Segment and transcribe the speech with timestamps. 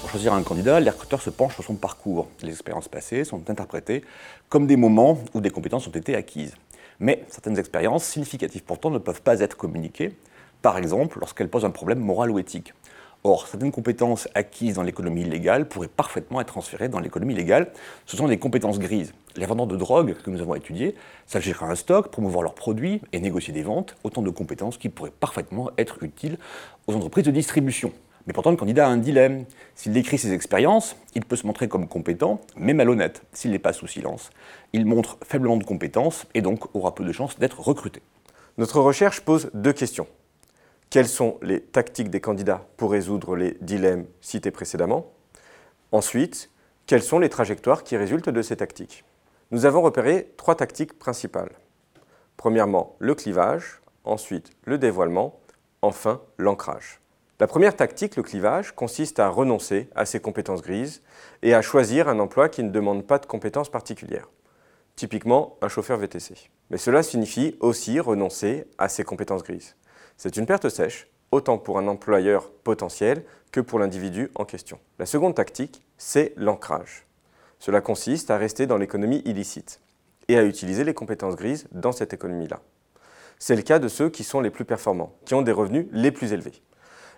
[0.00, 2.28] Pour choisir un candidat, les recruteurs se penchent sur son parcours.
[2.42, 4.04] Les expériences passées sont interprétées
[4.48, 6.54] comme des moments où des compétences ont été acquises.
[7.00, 10.16] Mais certaines expériences, significatives pourtant, ne peuvent pas être communiquées,
[10.62, 12.72] par exemple lorsqu'elles posent un problème moral ou éthique.
[13.28, 17.72] Or, certaines compétences acquises dans l'économie illégale pourraient parfaitement être transférées dans l'économie légale.
[18.04, 19.14] Ce sont des compétences grises.
[19.34, 20.94] Les vendeurs de drogue que nous avons étudiés
[21.40, 25.10] gérer un stock, promouvoir leurs produits et négocier des ventes, autant de compétences qui pourraient
[25.10, 26.38] parfaitement être utiles
[26.86, 27.90] aux entreprises de distribution.
[28.28, 29.44] Mais pourtant, le candidat a un dilemme.
[29.74, 33.78] S'il décrit ses expériences, il peut se montrer comme compétent, mais malhonnête s'il les passe
[33.78, 34.30] sous silence.
[34.72, 38.02] Il montre faiblement de compétences et donc aura peu de chances d'être recruté.
[38.56, 40.06] Notre recherche pose deux questions.
[40.88, 45.12] Quelles sont les tactiques des candidats pour résoudre les dilemmes cités précédemment?
[45.90, 46.50] Ensuite,
[46.86, 49.04] quelles sont les trajectoires qui résultent de ces tactiques?
[49.50, 51.50] Nous avons repéré trois tactiques principales.
[52.36, 55.40] Premièrement, le clivage, ensuite le dévoilement,
[55.82, 57.00] enfin l'ancrage.
[57.40, 61.02] La première tactique, le clivage, consiste à renoncer à ses compétences grises
[61.42, 64.30] et à choisir un emploi qui ne demande pas de compétences particulières.
[64.94, 66.48] Typiquement, un chauffeur VTC.
[66.70, 69.74] Mais cela signifie aussi renoncer à ses compétences grises.
[70.16, 74.78] C'est une perte sèche, autant pour un employeur potentiel que pour l'individu en question.
[74.98, 77.06] La seconde tactique, c'est l'ancrage.
[77.58, 79.80] Cela consiste à rester dans l'économie illicite
[80.28, 82.60] et à utiliser les compétences grises dans cette économie-là.
[83.38, 86.10] C'est le cas de ceux qui sont les plus performants, qui ont des revenus les
[86.10, 86.62] plus élevés.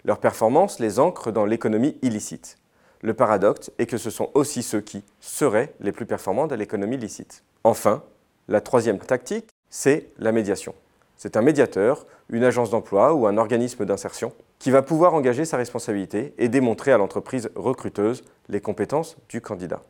[0.04, 2.58] Leur performance les ancre dans l'économie illicite.
[3.02, 6.96] Le paradoxe est que ce sont aussi ceux qui seraient les plus performants dans l'économie
[6.96, 7.44] licite.
[7.62, 8.02] Enfin,
[8.48, 10.74] la troisième tactique, c'est la médiation.
[11.20, 15.56] C'est un médiateur, une agence d'emploi ou un organisme d'insertion qui va pouvoir engager sa
[15.56, 19.82] responsabilité et démontrer à l'entreprise recruteuse les compétences du candidat,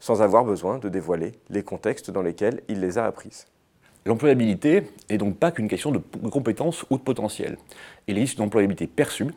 [0.00, 3.46] sans avoir besoin de dévoiler les contextes dans lesquels il les a apprises.
[4.04, 7.56] L'employabilité n'est donc pas qu'une question de compétences ou de potentiel.
[8.06, 9.28] Il existe une employabilité perçue,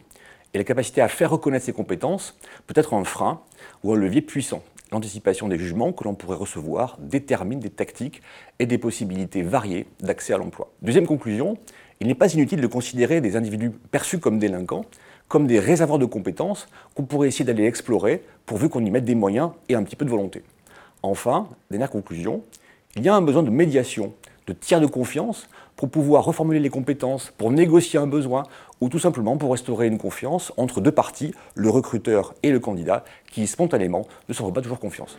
[0.54, 3.42] et la capacité à faire reconnaître ses compétences peut être un frein
[3.86, 4.62] ou un levier puissant.
[4.94, 8.22] L'anticipation des jugements que l'on pourrait recevoir détermine des tactiques
[8.60, 10.72] et des possibilités variées d'accès à l'emploi.
[10.84, 11.58] Deuxième conclusion,
[12.00, 14.86] il n'est pas inutile de considérer des individus perçus comme délinquants
[15.30, 19.16] comme des réservoirs de compétences qu'on pourrait essayer d'aller explorer pourvu qu'on y mette des
[19.16, 20.44] moyens et un petit peu de volonté.
[21.02, 22.44] Enfin, dernière conclusion,
[22.96, 24.14] il y a un besoin de médiation
[24.48, 28.44] de tiers de confiance pour pouvoir reformuler les compétences, pour négocier un besoin
[28.82, 33.04] ou tout simplement pour restaurer une confiance entre deux parties, le recruteur et le candidat,
[33.32, 35.18] qui spontanément ne s'en font pas toujours confiance.